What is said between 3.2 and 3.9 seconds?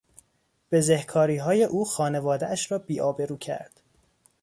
کرد.